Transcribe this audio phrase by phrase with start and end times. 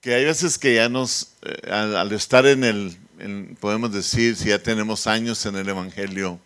[0.00, 2.96] que hay veces que ya nos, eh, al, estar en el,
[3.60, 6.40] podemos decir, si ya tenemos años en el Evangelio,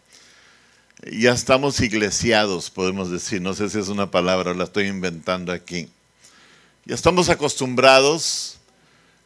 [1.10, 5.88] ya estamos iglesiados, podemos decir, no sé si es una palabra, la estoy inventando aquí.
[6.84, 8.58] Ya estamos acostumbrados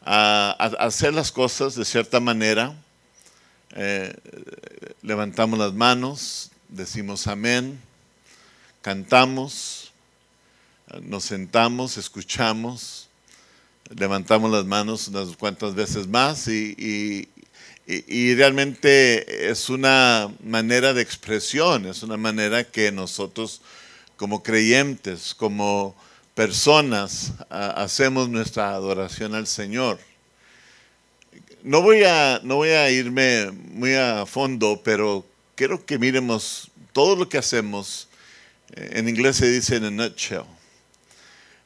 [0.05, 2.75] a, hacer las cosas de cierta manera.
[3.75, 4.13] Eh,
[5.01, 7.79] levantamos las manos, decimos amén,
[8.81, 9.91] cantamos,
[11.01, 13.08] nos sentamos, escuchamos,
[13.95, 17.27] levantamos las manos unas cuantas veces más y,
[18.35, 23.61] realmente es una manera de expresión, es una manera que nosotros
[24.15, 25.95] como creyentes, como
[26.35, 29.97] personas, hacemos nuestra adoración al Señor.
[31.63, 37.15] No voy, a, no voy a irme muy a fondo, pero quiero que miremos todo
[37.15, 38.07] lo que hacemos.
[38.75, 40.45] En inglés se dice en a nutshell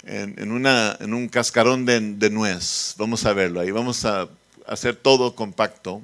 [0.06, 2.96] en, en un cascarón de, nuez.
[2.98, 3.72] Vamos a verlo ahí.
[3.72, 4.28] Vamos a
[4.68, 6.02] hacer todo compacto.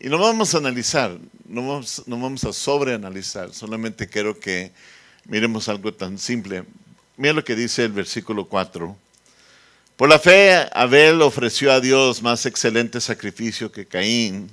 [0.00, 3.54] Y no vamos a analizar, no vamos, no vamos a sobreanalizar.
[3.54, 4.72] Solamente quiero que
[5.26, 6.64] miremos algo tan simple.
[7.16, 8.96] Mira lo que dice el versículo 4.
[9.96, 14.50] Por la fe, Abel ofreció a Dios más excelente sacrificio que Caín,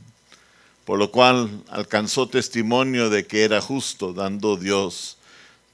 [0.86, 5.17] por lo cual alcanzó testimonio de que era justo, dando Dios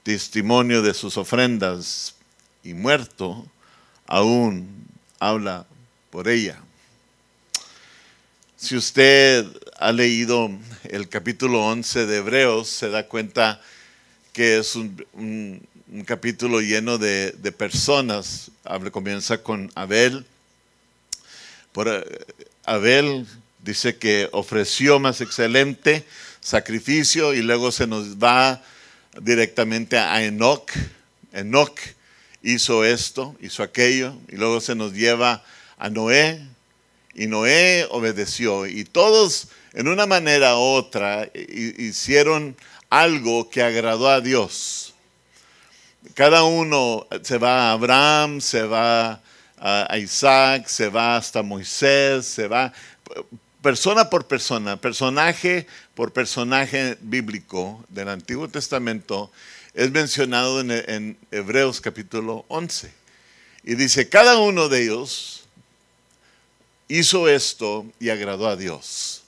[0.02, 2.14] testimonio de sus ofrendas
[2.62, 3.46] y muerto,
[4.06, 4.86] aún
[5.18, 5.66] habla
[6.10, 6.58] por ella.
[8.56, 9.46] Si usted
[9.78, 10.50] ha leído
[10.84, 13.60] el capítulo 11 de Hebreos, se da cuenta
[14.32, 15.62] que es un,
[16.04, 18.50] capítulo lleno de, personas.
[18.90, 20.26] comienza con Abel.
[21.76, 22.24] Eh,
[22.64, 23.26] Abel
[23.62, 26.04] dice que ofreció más excelente
[26.40, 28.62] sacrificio y luego se nos va
[29.20, 30.70] directamente a Enoch.
[31.32, 31.78] Enoch
[32.42, 35.42] hizo esto, hizo aquello, y luego se nos lleva
[35.76, 36.40] a Noé,
[37.14, 42.56] y Noé obedeció, y todos en una manera u otra hicieron
[42.90, 44.94] algo que agradó a Dios.
[46.14, 49.20] Cada uno se va a Abraham, se va
[49.60, 52.72] a Isaac, se va hasta Moisés, se va
[53.60, 59.30] persona por persona, personaje por personaje bíblico del Antiguo Testamento,
[59.78, 62.90] es mencionado en, Hebreos capítulo 11.
[63.62, 65.44] Y dice, cada uno de ellos
[66.88, 69.22] hizo esto y agradó a Dios.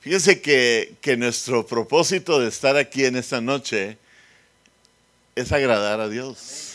[0.00, 3.96] Fíjense que, que nuestro propósito de estar aquí en esta noche
[5.34, 6.74] es agradar a Dios.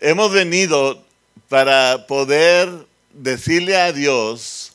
[0.00, 1.02] Hemos venido
[1.48, 2.68] para poder
[3.14, 4.74] decirle a Dios,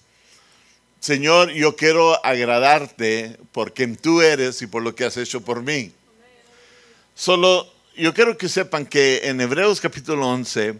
[0.99, 5.61] Señor, yo quiero agradarte por quien tú eres y por lo que has hecho por
[5.61, 5.93] mí.
[7.17, 10.77] Solo yo quiero que sepan que en Hebreos capítulo 11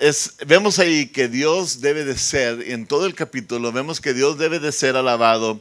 [0.00, 4.14] es, vemos ahí que Dios debe de ser, y en todo el capítulo vemos que
[4.14, 5.60] Dios debe de ser alabado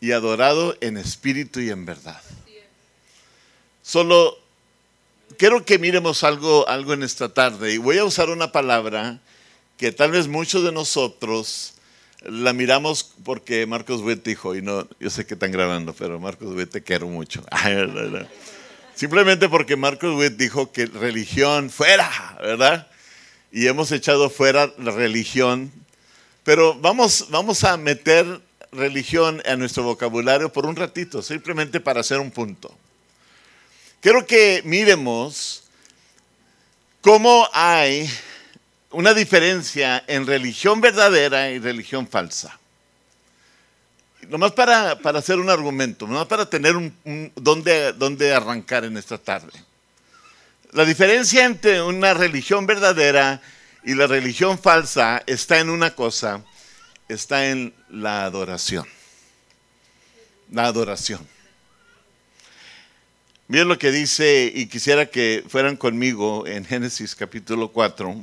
[0.00, 2.20] y adorado en espíritu y en verdad.
[3.80, 4.36] Solo
[5.38, 9.20] quiero que miremos algo, algo en esta tarde y voy a usar una palabra
[9.76, 11.74] que tal vez muchos de nosotros
[12.22, 16.56] la miramos porque Marcos Witt dijo, y no, yo sé que están grabando, pero Marcos
[16.56, 17.44] Witt te quiero mucho.
[18.96, 22.88] Simplemente porque Marcos Witt dijo que religión fuera, ¿verdad?
[23.52, 25.70] Y hemos echado fuera la religión.
[26.44, 28.40] Pero vamos, vamos a meter
[28.72, 32.74] religión en nuestro vocabulario por un ratito, simplemente para hacer un punto.
[34.00, 35.64] Quiero que miremos
[37.02, 38.08] cómo hay
[38.92, 42.58] una diferencia en religión verdadera y religión falsa
[44.28, 49.52] nomás para, para hacer un argumento, nomás para tener un, dónde, arrancar en esta tarde.
[50.72, 53.40] La diferencia entre una religión verdadera
[53.84, 56.44] y la religión falsa está en una cosa,
[57.08, 58.86] está en la adoración.
[60.50, 61.26] La adoración.
[63.48, 68.22] Miren lo que dice, y quisiera que fueran conmigo en Génesis capítulo 4,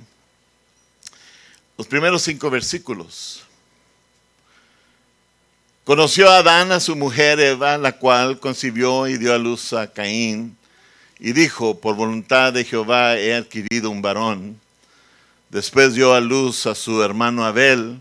[1.77, 3.43] los primeros cinco versículos.
[5.85, 9.91] Conoció a Adán a su mujer Eva, la cual concibió y dio a luz a
[9.91, 10.55] Caín,
[11.19, 14.61] y dijo, por voluntad de Jehová he adquirido un varón.
[15.49, 17.99] Después dio a luz a su hermano Abel,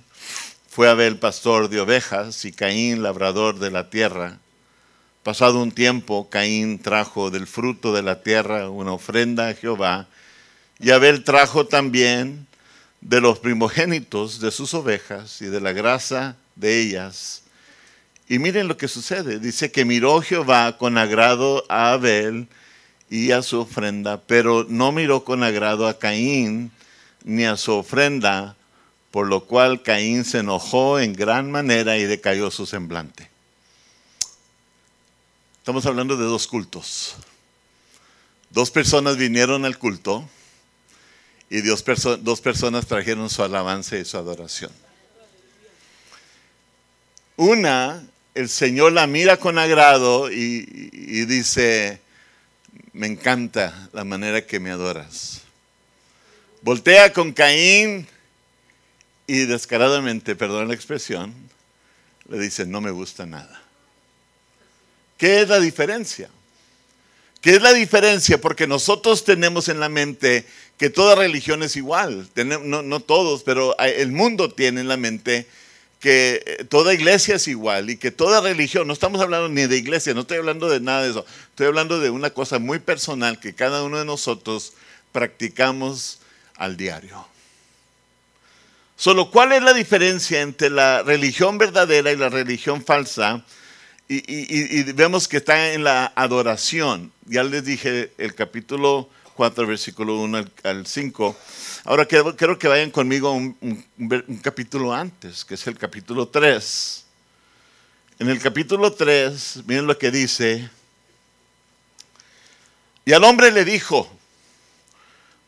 [0.69, 4.39] fue Abel pastor de ovejas y Caín labrador de la tierra.
[5.25, 10.07] Pasado un tiempo, Caín trajo del fruto de la tierra una ofrenda a Jehová,
[10.79, 12.47] y Abel trajo también
[13.01, 17.42] de los primogénitos de sus ovejas y de la grasa de ellas
[18.33, 19.39] y miren lo que sucede.
[19.39, 22.49] Dice que miró Jehová con agrado a Abel
[23.11, 26.71] y a su ofrenda, pero no miró con agrado a Caín
[27.25, 28.57] ni a su ofrenda,
[29.11, 33.29] por lo cual Caín se enojó en gran manera y decayó su semblante.
[35.59, 37.17] Estamos hablando de dos cultos.
[38.49, 40.27] Dos personas vinieron al culto
[41.51, 41.85] y dos,
[42.21, 44.73] dos personas trajeron su alabanza y su adoración.
[47.37, 48.03] Una,
[48.35, 50.65] el Señor la mira con agrado y,
[51.27, 52.01] dice,
[52.93, 55.43] me encanta la manera que me adoras.
[56.63, 58.07] Voltea con Caín
[59.27, 61.35] y descaradamente, perdón la expresión,
[62.29, 63.61] le dice, no me gusta nada.
[65.19, 66.31] ¿Qué es la diferencia?
[67.41, 68.41] ¿Qué es la diferencia?
[68.41, 70.47] Porque nosotros tenemos en la mente
[70.79, 72.29] que toda religión es igual.
[72.35, 75.47] No, no todos, pero el mundo tiene en la mente
[76.03, 79.77] que eh, toda iglesia es igual y que toda religión, no estamos hablando ni de
[79.77, 83.39] iglesia, no estoy hablando de nada de eso, estoy hablando de una cosa muy personal
[83.39, 84.73] que cada uno de nosotros
[85.13, 86.19] practicamos
[86.57, 87.25] al diario.
[88.97, 93.45] Solo, ¿cuál es la diferencia entre la religión verdadera y la religión falsa?
[94.09, 97.13] Y, vemos que está en la adoración.
[97.27, 99.09] Ya les dije el capítulo
[99.43, 101.37] 4, versículo 1 al 5
[101.87, 107.05] Ahora quiero, que vayan conmigo un, un, capítulo antes, que es el capítulo 3.
[108.21, 110.71] En el capítulo 3, miren lo que dice.
[113.05, 114.09] Y al hombre le dijo,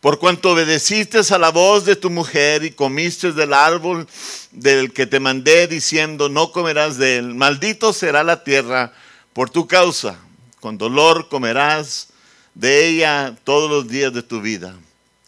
[0.00, 4.08] por cuanto obedeciste a la voz de tu mujer y comiste del árbol
[4.50, 8.92] del que te mandé diciendo, no comerás de él, maldito será la tierra
[9.32, 10.18] por tu causa,
[10.58, 12.08] con dolor comerás
[12.54, 14.76] de ella todos los días de tu vida.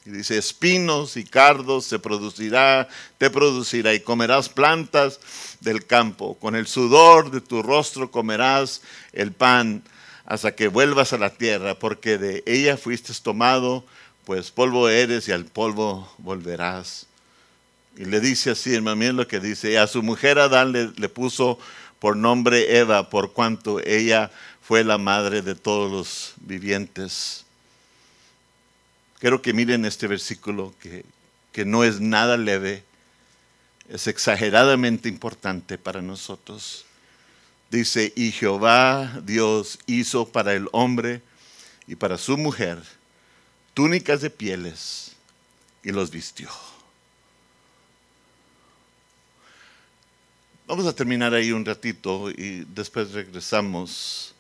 [0.04, 2.88] Y dice, espinos y cardos se producirá,
[3.18, 5.18] te producirá y comerás plantas
[5.60, 6.38] del campo.
[6.38, 8.82] Con el sudor de tu rostro comerás
[9.12, 9.82] el pan
[10.24, 13.84] hasta que vuelvas a la tierra, porque de ella fuiste tomado,
[14.24, 17.06] pues polvo eres y al polvo volverás.
[17.96, 21.58] Y le dice así, hermano, miren lo que dice, a su mujer Adán le puso
[21.98, 27.44] por nombre Eva, por cuanto ella fue la madre de todos los vivientes.
[29.18, 31.04] Quiero que miren este versículo que,
[31.52, 32.84] que no es nada leve,
[33.88, 36.84] es exageradamente importante para nosotros.
[37.70, 41.22] Dice, y Jehová Dios hizo para el hombre
[41.86, 42.82] y para su mujer
[43.74, 45.12] túnicas de pieles
[45.82, 46.48] y los vistió.
[50.66, 54.34] Vamos a terminar ahí un ratito y después regresamos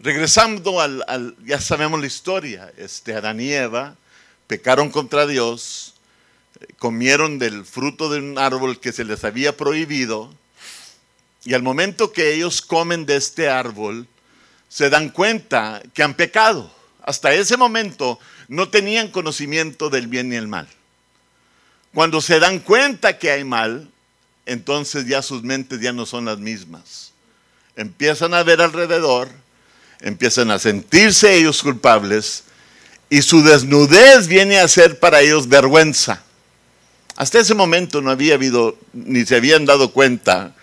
[0.00, 3.96] Regresando al, ya sabemos la historia, este, Adán y Eva
[4.46, 5.94] pecaron contra Dios,
[6.78, 10.34] comieron del fruto de un árbol que se les había prohibido,
[11.44, 14.08] y al momento que ellos comen de este árbol,
[14.70, 16.72] se dan cuenta que han pecado.
[17.02, 20.66] Hasta ese momento no tenían conocimiento del bien ni el mal.
[21.92, 23.90] Cuando se dan cuenta que hay mal,
[24.46, 27.12] entonces ya sus mentes ya no son las mismas.
[27.76, 29.28] Empiezan a ver alrededor
[30.00, 32.44] empiezan a sentirse ellos culpables
[33.08, 36.22] y su desnudez viene a ser para ellos vergüenza.
[37.16, 40.54] Hasta ese momento no había habido, ni se habían dado cuenta,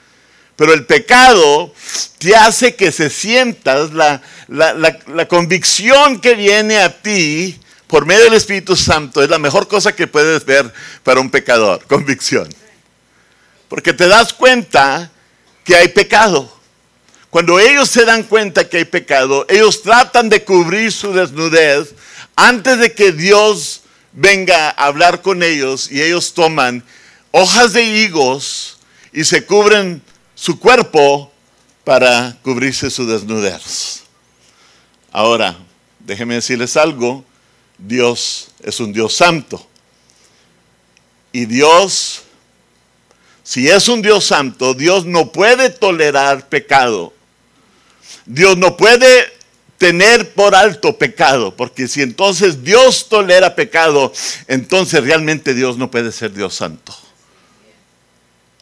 [0.56, 1.74] pero el pecado
[2.18, 8.33] te hace que se sientas la, la, convicción que viene a ti por medio del
[8.33, 9.21] Espíritu Santo.
[9.21, 12.50] Es la mejor cosa que puedes ver para un pecador, convicción.
[13.69, 15.12] Porque te das cuenta
[15.63, 16.51] que hay pecado.
[17.29, 21.93] Cuando ellos se dan cuenta que hay pecado, ellos tratan de cubrir su desnudez
[22.36, 23.81] antes de que Dios
[24.13, 26.83] venga a hablar con ellos y ellos toman
[27.31, 28.77] hojas de higos
[29.12, 30.01] y se cubren
[30.36, 31.31] su cuerpo
[31.83, 34.03] para cubrirse su desnudez.
[35.12, 35.57] Ahora,
[36.00, 37.25] déjenme decirles algo,
[37.77, 39.67] Dios es un Dios santo.
[41.31, 42.24] Y Dios,
[43.48, 47.13] si es un Dios santo, Dios no puede tolerar pecado.
[48.25, 49.08] Dios no puede
[49.77, 54.12] tener por alto pecado, porque si entonces Dios tolera pecado,
[54.50, 56.94] entonces realmente Dios no puede ser Dios santo.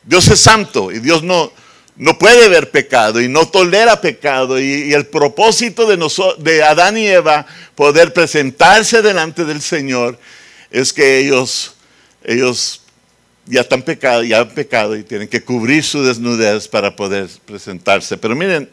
[0.03, 1.51] Dios es santo y Dios no,
[1.95, 4.59] no puede ver pecado y no tolera pecado.
[4.59, 5.97] Y, el propósito de,
[6.37, 10.19] de Adán y Eva poder presentarse delante del Señor
[10.69, 11.73] es que ellos,
[12.23, 12.81] ellos
[13.45, 18.17] ya están pecado, ya han pecado y tienen que cubrir su desnudez para poder presentarse.
[18.17, 18.69] Pero miren,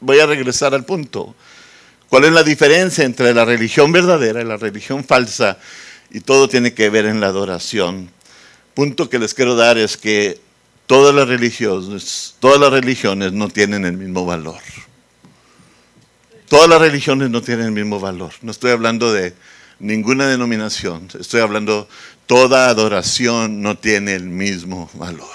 [0.00, 1.34] voy a regresar al punto.
[2.08, 5.58] ¿Cuál es la diferencia entre la religión verdadera y la religión falsa?
[6.10, 8.10] Y todo tiene que ver en la adoración.
[8.74, 10.40] Punto que les quiero dar es que
[10.86, 14.60] todas las religiones, todas las religiones no tienen el mismo valor.
[16.48, 18.32] Todas las religiones no tienen el mismo valor.
[18.42, 19.34] No estoy hablando de
[19.78, 21.08] ninguna denominación.
[21.18, 21.88] Estoy hablando,
[22.26, 25.28] toda adoración no tiene el mismo valor.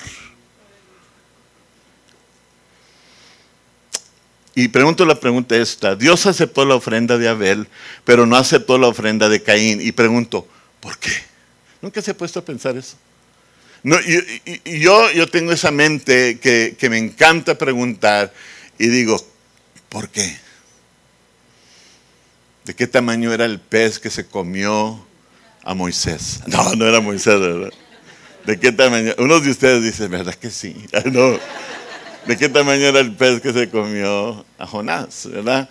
[4.56, 7.68] Y pregunto la pregunta esta, Dios aceptó la ofrenda de Abel,
[8.04, 9.80] pero no aceptó la ofrenda de Caín.
[9.82, 10.48] Y pregunto,
[10.82, 11.12] ¿por qué?
[11.82, 12.98] ¿Nunca se ha puesto a pensar eso?
[13.84, 18.34] No, y, yo, yo tengo esa mente que, que me encanta preguntar
[18.78, 19.26] y digo,
[19.88, 20.38] ¿por qué?
[22.70, 25.04] ¿De qué tamaño era el pez que se comió
[25.64, 26.42] a Moisés?
[26.46, 27.72] No, no era Moisés, ¿verdad?
[28.46, 29.16] ¿De qué tamaño?
[29.18, 30.76] Unos de ustedes dicen, ¿verdad que sí?
[31.06, 31.40] No.
[32.28, 35.28] ¿De qué tamaño era el pez que se comió a Jonás?
[35.32, 35.68] ¿Verdad?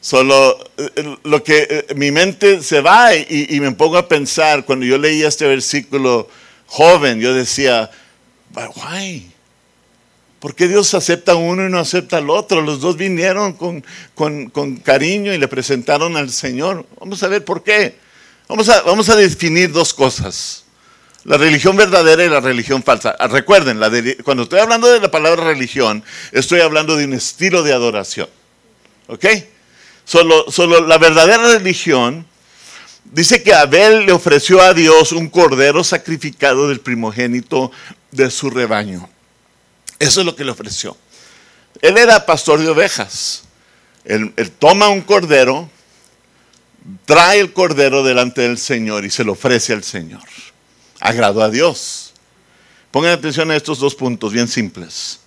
[0.00, 4.84] Solo eh, lo que eh, mi mente se va y, me pongo a pensar, cuando
[4.84, 6.28] yo leía este versículo
[6.66, 7.92] joven, yo decía,
[8.56, 9.30] why?
[10.40, 12.62] ¿Por qué Dios acepta a uno y no acepta al otro?
[12.62, 16.86] Los dos vinieron con, con, cariño y le presentaron al Señor.
[16.98, 17.98] Vamos a ver por qué.
[18.48, 20.64] Vamos a, vamos a definir dos cosas.
[21.24, 23.14] La religión verdadera y la religión falsa.
[23.18, 23.78] Ah, recuerden,
[24.24, 28.28] cuando estoy hablando de la palabra religión, estoy hablando de un estilo de adoración.
[29.08, 29.26] ¿Ok?
[30.06, 32.24] Solo, solo la verdadera religión
[33.04, 37.70] dice que Abel le ofreció a Dios un cordero sacrificado del primogénito
[38.10, 39.06] de su rebaño.
[40.00, 40.96] Eso es lo que le ofreció.
[41.80, 43.44] Él era pastor de ovejas.
[44.04, 45.70] él toma un cordero,
[47.04, 50.22] trae el cordero delante del Señor y se lo ofrece al Señor
[51.00, 52.12] agradó a Dios.
[52.90, 55.20] Pongan atención a estos dos puntos bien simples.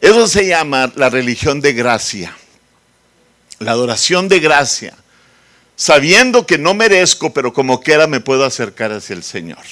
[0.00, 2.36] Eso se llama la religión de gracia,
[3.58, 4.96] la adoración de gracia,
[5.74, 9.64] sabiendo que no merezco, pero como quiera me puedo acercar hacia el Señor.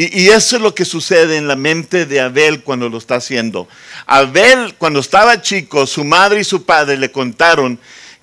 [0.00, 3.66] Y, eso es lo que sucede en la mente de Abel cuando lo está haciendo.
[4.06, 7.80] Abel, cuando estaba chico, su madre y su padre le contaron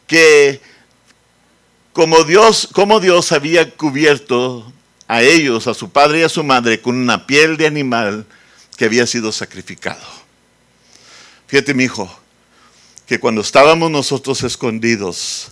[0.08, 0.62] que
[1.91, 4.72] como Dios, como Dios había cubierto
[5.10, 8.25] a ellos, a su padre y a su madre, con una piel de animal
[8.77, 10.05] que había sido sacrificado.
[11.48, 12.10] Fíjate, mi hijo,
[13.05, 15.51] que cuando estábamos nosotros escondidos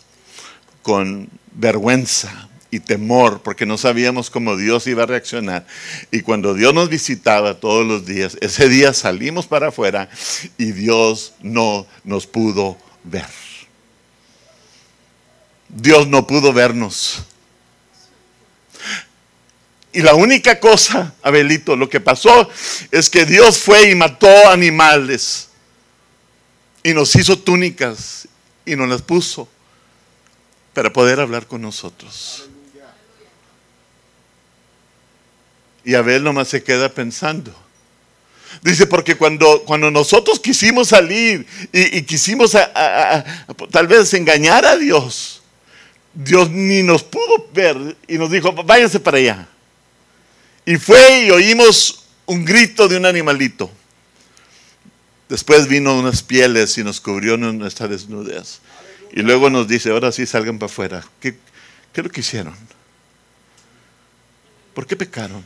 [0.83, 5.67] con vergüenza y temor, porque no sabíamos cómo Dios iba a reaccionar,
[6.11, 10.09] y cuando Dios nos visitaba todos los días, ese día salimos para afuera
[10.57, 13.27] y Dios no nos pudo ver.
[15.69, 17.23] Dios no pudo vernos.
[19.91, 22.49] Y la única cosa, Abelito, lo que pasó
[22.89, 25.49] es que Dios fue y mató animales
[26.81, 28.27] y nos hizo túnicas
[28.65, 29.47] y nos las puso
[30.73, 32.49] para poder hablar con nosotros.
[35.83, 37.53] Y Abel nomás se queda pensando.
[38.61, 42.51] Dice, porque cuando, cuando nosotros quisimos salir y, quisimos
[43.71, 45.41] tal vez engañar a Dios,
[46.13, 49.47] Dios ni nos pudo ver y nos dijo, váyanse para allá.
[50.65, 53.69] Y fue y oímos un grito de un animalito.
[55.27, 58.59] Después vino unas pieles y nos cubrió nuestra desnudez.
[59.11, 61.05] Y luego nos dice, ahora sí salgan para afuera.
[61.19, 61.33] ¿Qué,
[61.91, 62.55] ¿Qué es lo que hicieron?
[64.73, 65.43] ¿Por qué pecaron?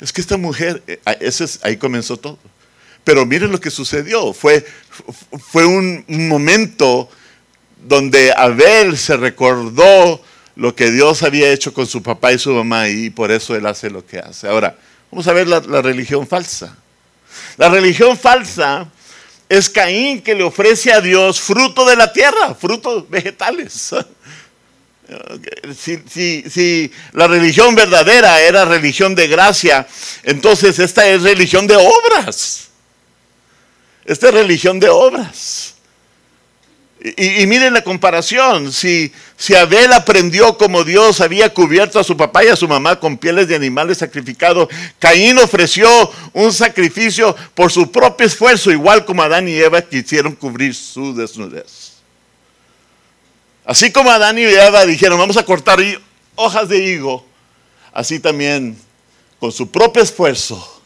[0.00, 2.38] Es que esta mujer, eh, ese ahí comenzó todo.
[3.04, 4.32] Pero miren lo que sucedió.
[4.32, 4.64] Fue,
[5.50, 7.08] fue un momento
[7.86, 10.22] donde Abel se recordó
[10.56, 13.66] lo que Dios había hecho con su papá y su mamá y por eso él
[13.66, 14.48] hace lo que hace.
[14.48, 14.76] Ahora,
[15.10, 16.76] vamos a ver la, religión falsa.
[17.56, 18.86] La religión falsa
[19.48, 23.94] es Caín que le ofrece a Dios fruto de la tierra, frutos vegetales.
[25.76, 29.86] Si, si, la religión verdadera era religión de gracia,
[30.22, 32.68] entonces esta es religión de obras.
[34.04, 35.74] Esta es religión de obras.
[37.16, 42.44] Y, miren la comparación, si, si Abel aprendió como Dios había cubierto a su papá
[42.44, 44.68] y a su mamá con pieles de animales sacrificados,
[45.00, 45.88] Caín ofreció
[46.32, 51.91] un sacrificio por su propio esfuerzo, igual como Adán y Eva quisieron cubrir su desnudez.
[53.64, 55.78] Así como Adán y Eva dijeron, vamos a cortar
[56.34, 57.24] hojas de higo,
[57.92, 58.76] así también
[59.38, 60.82] con su propio esfuerzo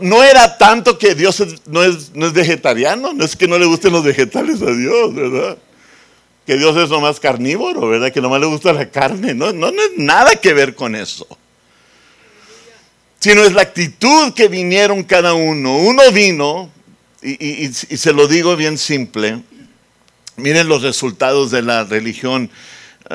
[0.00, 3.92] no era tanto que Dios no, es, no vegetariano, no es que no le gusten
[3.92, 5.58] los vegetales a Dios, ¿verdad?
[6.46, 8.12] Que Dios es nomás carnívoro, ¿verdad?
[8.12, 9.34] Que nomás le gusta la carne.
[9.34, 11.26] No, no, es nada que ver con eso.
[13.20, 15.76] Sino es la actitud que vinieron cada uno.
[15.76, 16.70] Uno vino,
[17.22, 19.42] y se lo digo bien simple,
[20.38, 22.50] miren los resultados de la religión,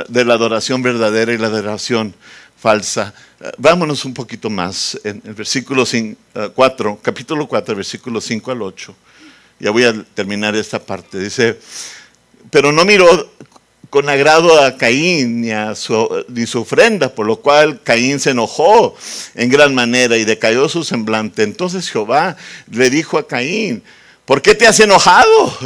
[0.08, 2.14] de la adoración verdadera y la adoración
[2.58, 3.14] falsa.
[3.58, 5.86] Vámonos un poquito más en el versículo
[6.54, 8.96] 4, eh, capítulo 4, versículo 5 al 8.
[9.60, 11.20] Ya voy a terminar esta parte.
[11.20, 11.60] Dice,
[12.50, 13.32] pero no miró
[13.90, 18.32] con agrado a Caín ni, a su, ni su ofrenda, por lo cual Caín se
[18.32, 18.96] enojó
[19.36, 21.44] en gran manera y decayó su semblante.
[21.44, 22.36] Entonces Jehová
[22.72, 23.84] le dijo a Caín,
[24.26, 25.58] ¿por qué te has enojado?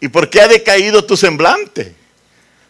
[0.00, 1.94] ¿Y por qué ha decaído tu semblante?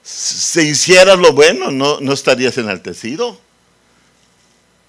[0.02, 3.40] Si hicieras lo bueno, no, no estarías enaltecido.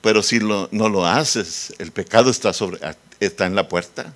[0.02, 2.80] Pero si no lo haces, el pecado está, sobre,
[3.20, 4.14] está en la puerta.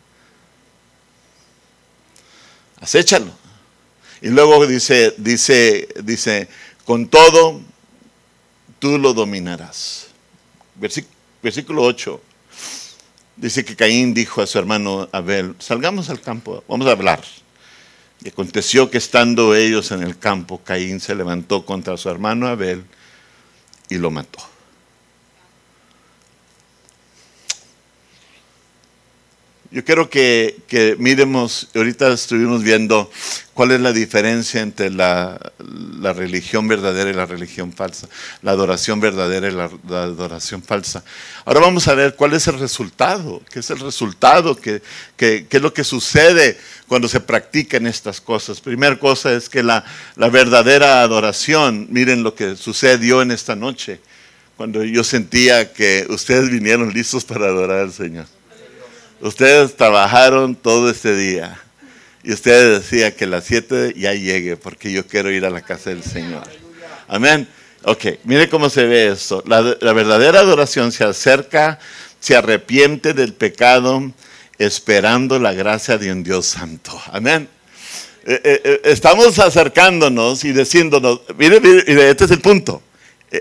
[2.80, 3.32] Acéchalo.
[4.22, 6.48] Y luego dice, dice, dice,
[6.86, 7.62] con todo
[8.80, 10.08] tú lo dominarás.
[11.42, 12.22] Versículo 8.
[13.38, 17.24] Dice que Caín dijo a su hermano Abel, salgamos al campo, vamos a hablar.
[18.24, 22.84] Y aconteció que estando ellos en el campo, Caín se levantó contra su hermano Abel
[23.90, 24.51] y lo mató.
[29.72, 33.10] Yo quiero que, miremos, ahorita estuvimos viendo
[33.54, 35.40] cuál es la diferencia entre la,
[36.14, 38.10] religión verdadera y la religión falsa,
[38.42, 41.06] la adoración verdadera y la, adoración falsa.
[41.46, 44.82] Ahora vamos a ver cuál es el resultado, qué es el resultado, qué,
[45.16, 48.60] qué, es lo que sucede cuando se practican estas cosas.
[48.60, 49.86] Primera cosa es que la,
[50.18, 54.02] la verdadera adoración, miren lo que sucedió en esta noche,
[54.58, 58.41] cuando yo sentía que ustedes vinieron listos para adorar al Señor.
[59.22, 61.62] Ustedes trabajaron todo este día
[62.24, 65.92] y ustedes decían que las siete ya llegue porque yo quiero ir a la casa
[65.92, 66.44] del Señor.
[67.08, 67.48] Amén.
[67.84, 69.44] Ok, mire cómo se ve esto.
[69.46, 69.62] La,
[69.94, 71.78] verdadera adoración se acerca,
[72.20, 74.12] se arrepiente del pecado,
[74.58, 77.00] esperando la gracia de un Dios santo.
[77.12, 77.48] Amén.
[78.26, 82.82] Eh, eh, eh, estamos acercándonos y diciéndonos, mire, mire, este es el punto.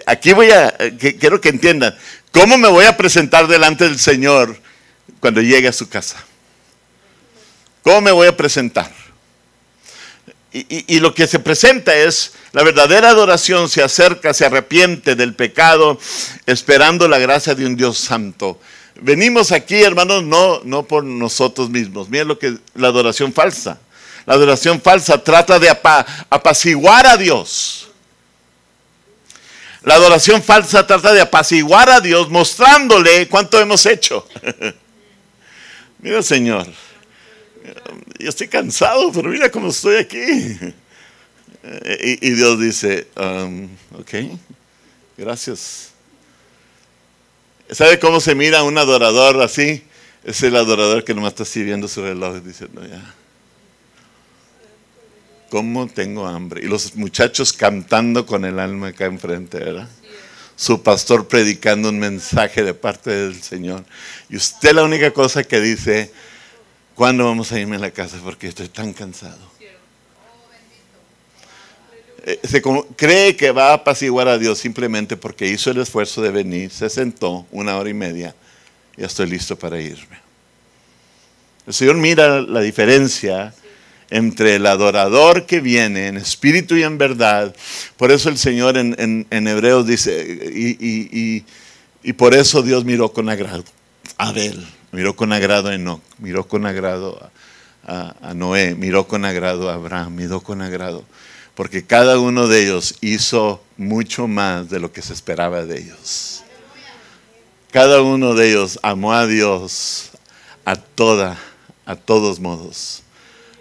[0.05, 0.75] aquí voy a,
[1.19, 1.95] quiero que entiendan,
[2.33, 4.59] ¿cómo me voy a presentar delante del Señor?
[5.21, 6.25] Cuando llegue a su casa.
[7.83, 8.91] ¿Cómo me voy a presentar?
[10.53, 15.97] Y, lo que se presenta es la verdadera adoración, se acerca, se arrepiente del pecado,
[16.45, 18.59] esperando la gracia de un Dios santo.
[19.01, 22.09] Venimos aquí, hermanos, no, no por nosotros mismos.
[22.09, 23.79] Miren lo que la adoración falsa.
[24.27, 27.89] La adoración falsa trata de apaciguar a Dios.
[29.83, 34.27] La adoración falsa trata de apaciguar a Dios mostrándole cuánto hemos hecho.
[36.03, 36.67] Mira, Señor,
[38.19, 40.59] yo estoy cansado, pero mira cómo estoy aquí.
[42.01, 44.39] Y, Dios dice, um, ok,
[45.19, 45.91] gracias.
[47.71, 49.85] ¿Sabe cómo se mira un adorador así?
[50.25, 53.15] Es el adorador que nomás está así viendo su reloj y dice, no, ya.
[55.51, 56.65] ¿Cómo tengo hambre?
[56.65, 59.89] Y los muchachos cantando con el alma acá enfrente, ¿verdad?
[60.61, 63.83] Su pastor predicando un mensaje de parte del Señor.
[64.29, 66.13] Y usted la única cosa que dice,
[66.95, 68.19] ¿cuándo vamos a irme a la casa?
[68.23, 69.39] Porque estoy tan cansado.
[72.27, 72.61] Eh, se
[72.95, 76.91] cree que va a apaciguar a Dios simplemente porque hizo el esfuerzo de venir, se
[76.91, 78.35] sentó una hora y media,
[78.99, 80.19] y ya estoy listo para irme.
[81.67, 83.55] El Señor mira la diferencia
[84.11, 87.55] entre el adorador que viene en espíritu y en verdad.
[87.97, 93.65] Por eso el Señor en, Hebreos dice, y, por eso Dios miró con agrado
[94.19, 97.31] a Abel, miró con agrado a Enoch, miró con agrado
[97.87, 101.05] a, a Noé, miró con agrado a Abraham, miró con agrado,
[101.55, 106.43] porque cada uno de ellos hizo mucho más de lo que se esperaba de ellos.
[107.71, 110.11] Cada uno de ellos amó a Dios
[110.65, 111.39] a toda,
[111.87, 113.05] a todos modos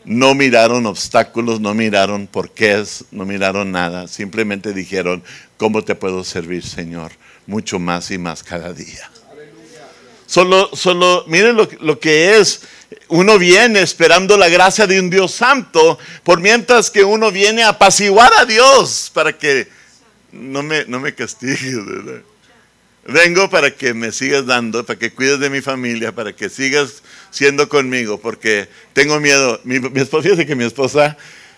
[0.10, 4.08] no miraron obstáculos, no miraron porqués, no miraron nada.
[4.08, 5.24] Simplemente dijeron,
[5.56, 7.12] ¿cómo te puedo servir, Señor?
[7.46, 9.08] Mucho más y más cada día.
[10.26, 12.62] Solo, solo, miren lo, lo, que es.
[13.10, 17.70] Uno viene esperando la gracia de un Dios santo, por mientras que uno viene a
[17.70, 19.68] apaciguar a Dios para que
[20.32, 22.24] no me, no me castigue.
[23.06, 27.02] Vengo para que me sigas dando, para que cuides de mi familia, para que sigas
[27.32, 29.60] siendo conmigo, porque tengo miedo.
[29.64, 31.18] Mi, esposa, fíjate que mi esposa,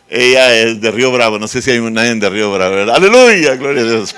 [0.10, 2.92] ella es de Río Bravo, no sé si hay nadie de Río Bravo.
[2.92, 4.16] Aleluya, gloria a Dios.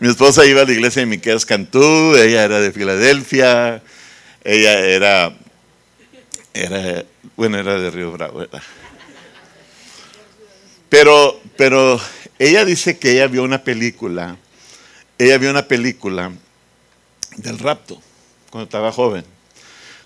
[0.00, 3.82] mi esposa iba a la iglesia de Miqueas Cantú, ella era de Filadelfia,
[4.42, 5.32] ella era,
[6.54, 7.04] era,
[7.36, 8.62] bueno, era de Río Bravo, ¿verdad?
[10.88, 12.00] Pero, pero
[12.38, 14.36] ella dice que ella vio una película,
[15.18, 16.32] ella vio una película
[17.36, 18.00] del rapto
[18.50, 19.24] cuando estaba joven.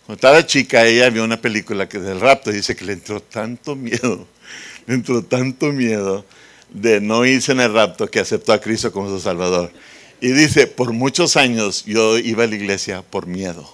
[0.06, 3.76] Cuando estaba chica, ella vio una película que del rapto dice que le entró tanto
[3.76, 4.26] miedo,
[4.86, 6.24] le entró tanto miedo
[6.70, 9.72] de no irse en el rapto que aceptó a Cristo como su Salvador.
[10.20, 13.70] Y dice, por muchos años yo iba a la iglesia por miedo.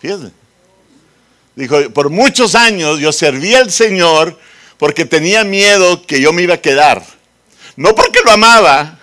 [0.00, 0.32] Fíjense.
[1.56, 4.38] Dijo, por muchos años yo serví al Señor
[4.76, 7.13] porque tenía miedo que yo me iba a quedar.
[7.76, 8.98] No porque lo amaba,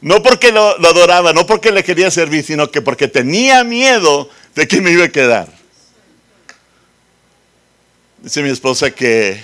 [0.00, 4.68] no porque lo, adoraba, no porque le quería servir, sino que porque tenía miedo de
[4.68, 5.48] que me iba a quedar.
[8.18, 9.42] Dice mi esposa que,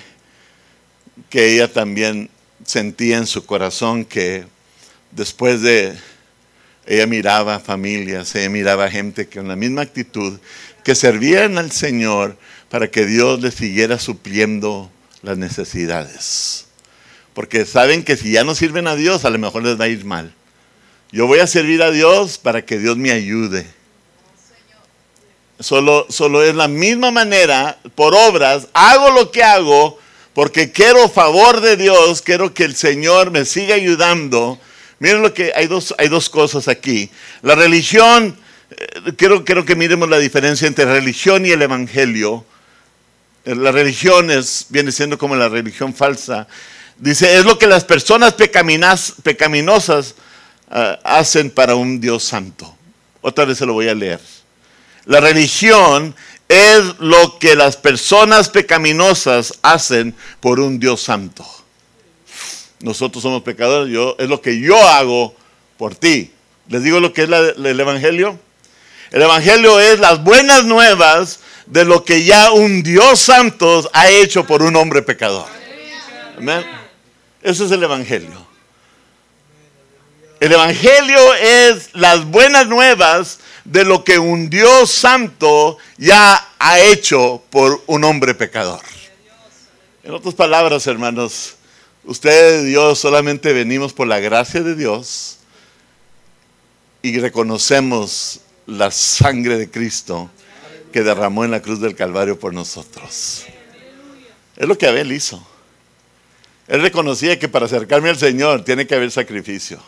[1.29, 2.29] que ella también
[2.65, 4.45] sentía en su corazón que
[5.11, 5.97] después de
[6.85, 10.39] ella miraba familias, ella miraba gente que con la misma actitud,
[10.83, 12.37] que servían al Señor
[12.69, 16.62] para que Dios les siguiera supliendo las necesidades.
[17.33, 19.89] Porque saben que si ya no sirven a Dios, a lo mejor les va a
[19.89, 20.33] ir mal.
[21.11, 23.65] Yo voy a servir a Dios para que Dios me ayude.
[25.59, 29.99] Solo, solo es la misma manera, por obras, hago lo que hago
[30.33, 34.59] porque quiero favor de Dios, quiero que el Señor me siga ayudando.
[34.99, 37.09] Miren lo que hay dos, hay dos cosas aquí.
[37.43, 38.35] La religión,
[38.71, 42.45] eh, quiero, quiero que miremos la diferencia entre religión y el evangelio.
[43.45, 44.29] Eh, la religión
[44.69, 46.47] viene siendo como la religión falsa.
[47.03, 50.15] Dice, es lo que las personas pecaminosas
[50.71, 52.77] uh, hacen para un Dios santo.
[53.19, 54.21] Otra vez se lo voy a leer.
[55.03, 56.15] La religión
[56.47, 61.45] es lo que las personas pecaminosas hacen por un Dios santo.
[62.79, 65.35] Nosotros somos pecadores, yo, es lo que yo hago
[65.77, 66.31] por ti.
[66.69, 68.39] ¿Les digo lo que es el Evangelio?
[69.11, 74.47] El Evangelio es las buenas nuevas de lo que ya un Dios santo ha hecho
[74.47, 75.47] por un hombre pecador.
[76.37, 76.82] Amén.
[77.43, 78.53] Eso es el Evangelio.
[80.39, 87.43] El Evangelio es las buenas nuevas de lo que un Dios santo ya ha hecho
[87.49, 88.81] por un hombre pecador.
[90.03, 91.55] En otras palabras, hermanos,
[92.05, 95.37] ustedes y Dios solamente venimos por la gracia de Dios
[97.01, 100.29] y reconocemos la sangre de Cristo
[100.93, 103.45] que derramó en la cruz del Calvario por nosotros.
[104.55, 105.45] Es lo que Abel hizo.
[106.67, 109.81] Él reconocía que para acercarme al Señor tiene que haber sacrificio.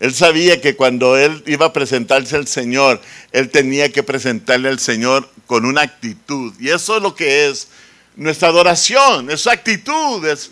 [0.00, 3.00] Él sabía que cuando él iba a presentarse al Señor,
[3.32, 6.54] él tenía que presentarle al Señor con una actitud.
[6.60, 7.68] Y eso es lo que es
[8.14, 10.50] nuestra adoración, es actitud, es,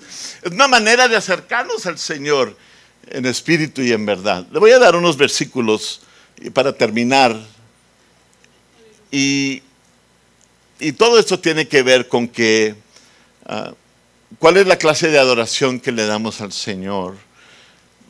[0.51, 2.57] una manera de acercarnos al Señor
[3.09, 4.47] en espíritu y en verdad.
[4.51, 6.01] Le voy a dar unos versículos
[6.53, 7.37] para terminar.
[9.11, 9.63] Y,
[10.97, 12.75] todo esto tiene que ver con que,
[13.47, 13.73] ah,
[14.39, 17.17] ¿cuál es la clase de adoración que le damos al Señor?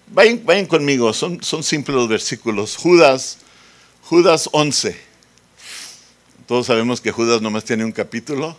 [0.08, 2.76] Vayan, conmigo, son, son simples los versículos.
[2.76, 3.38] Judas,
[4.02, 4.96] Judas 11.
[6.46, 8.56] Todos sabemos que Judas nomás tiene un capítulo.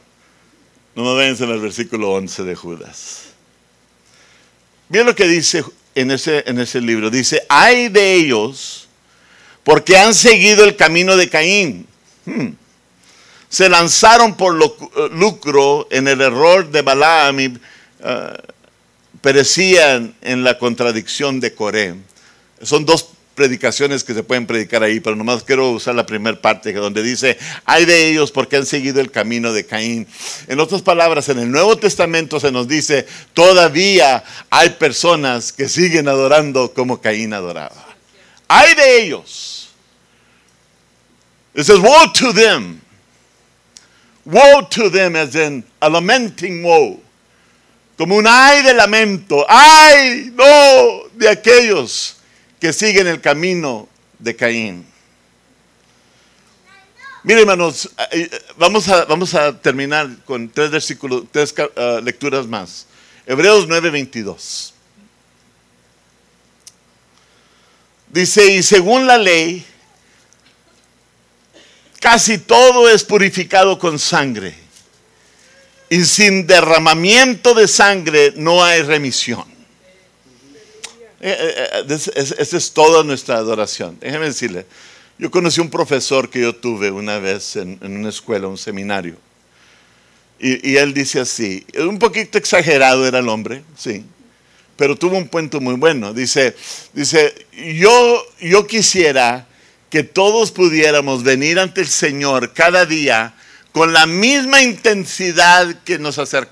[0.93, 3.27] No me vayan en el versículo 11 de Judas.
[4.89, 5.63] Miren lo que dice
[5.95, 7.09] en ese, en ese libro.
[7.09, 8.87] Dice, hay de ellos
[9.63, 11.87] porque han seguido el camino de Caín.
[12.25, 12.49] Hmm.
[13.49, 14.53] Se lanzaron por
[15.11, 17.59] lucro en el error de Balaam y, uh,
[19.21, 21.95] perecían en la contradicción de Coré.
[22.61, 26.73] Son dos predicaciones que se pueden predicar ahí, pero nomás quiero usar la primera parte,
[26.73, 30.07] donde dice, hay de ellos porque han seguido el camino de Caín.
[30.47, 36.07] En otras palabras, en el Nuevo Testamento se nos dice, todavía hay personas que siguen
[36.07, 37.85] adorando como Caín adoraba.
[38.47, 39.69] Hay de ellos.
[41.53, 42.81] It says, woe to them.
[44.27, 46.99] Woe to them as in a lamenting woe
[47.97, 52.17] como un ay de lamento, ay, no, de aquellos
[52.59, 54.85] que siguen el camino de Caín.
[57.23, 62.45] Miren, hermanos, eh, eh, vamos a, vamos a terminar con tres versículos, tres uh, lecturas
[62.45, 62.85] más.
[63.25, 64.73] Hebreos 9:22.
[68.09, 69.65] Dice, y según la ley,
[71.99, 74.55] casi todo es purificado con sangre
[75.89, 79.45] y sin derramamiento de sangre no hay remisión.
[81.19, 83.97] Eh, eh, eh, esa es toda nuestra adoración.
[83.99, 84.65] Déjeme decirle,
[85.17, 89.15] yo conocí un profesor que yo tuve una vez en, una escuela, un seminario.
[90.39, 94.05] Y, él dice así, un poquito exagerado era el hombre, sí,
[94.75, 96.13] pero tuvo un punto muy bueno.
[96.13, 96.55] Dice,
[96.93, 99.47] dice yo, yo quisiera
[99.89, 103.33] que todos pudiéramos venir ante el Señor cada día
[103.71, 106.47] con la misma intensidad que nos acercamos